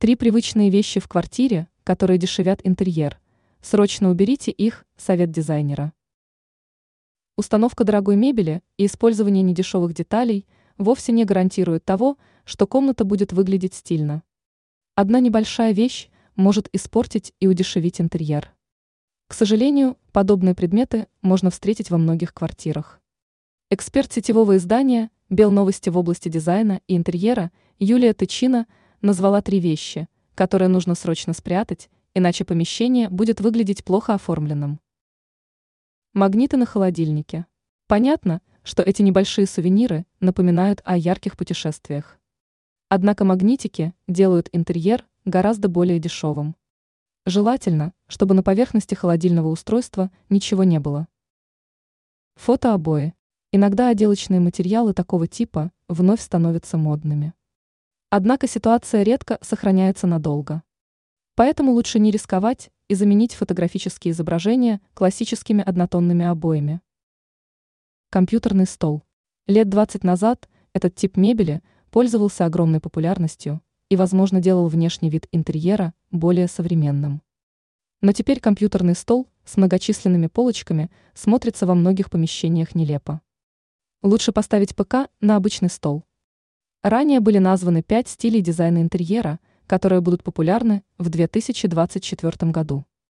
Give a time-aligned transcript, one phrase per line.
[0.00, 3.18] Три привычные вещи в квартире, которые дешевят интерьер.
[3.60, 5.92] Срочно уберите их, совет дизайнера.
[7.36, 13.74] Установка дорогой мебели и использование недешевых деталей вовсе не гарантируют того, что комната будет выглядеть
[13.74, 14.22] стильно.
[14.94, 18.54] Одна небольшая вещь может испортить и удешевить интерьер.
[19.26, 23.00] К сожалению, подобные предметы можно встретить во многих квартирах.
[23.68, 28.68] Эксперт сетевого издания «Белновости» в области дизайна и интерьера Юлия Тычина–
[29.00, 34.80] назвала три вещи, которые нужно срочно спрятать, иначе помещение будет выглядеть плохо оформленным.
[36.14, 37.46] Магниты на холодильнике.
[37.86, 42.18] Понятно, что эти небольшие сувениры напоминают о ярких путешествиях.
[42.88, 46.56] Однако магнитики делают интерьер гораздо более дешевым.
[47.26, 51.08] Желательно, чтобы на поверхности холодильного устройства ничего не было.
[52.36, 53.14] Фотообои.
[53.52, 57.34] Иногда отделочные материалы такого типа вновь становятся модными.
[58.10, 60.62] Однако ситуация редко сохраняется надолго.
[61.34, 66.80] Поэтому лучше не рисковать и заменить фотографические изображения классическими однотонными обоями.
[68.08, 69.02] Компьютерный стол.
[69.46, 75.92] Лет 20 назад этот тип мебели пользовался огромной популярностью и, возможно, делал внешний вид интерьера
[76.10, 77.20] более современным.
[78.00, 83.20] Но теперь компьютерный стол с многочисленными полочками смотрится во многих помещениях нелепо.
[84.02, 86.04] Лучше поставить ПК на обычный стол.
[86.82, 92.84] Ранее были названы пять стилей дизайна интерьера, которые будут популярны в 2024 году.